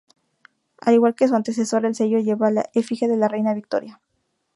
Al 0.79 0.95
igual 0.95 1.13
que 1.13 1.27
su 1.27 1.35
antecesor, 1.35 1.85
el 1.85 1.93
sello 1.93 2.17
lleva 2.17 2.49
la 2.49 2.67
efigie 2.73 3.07
de 3.07 3.17
la 3.17 3.27
reina 3.27 3.53
Victoria. 3.53 4.01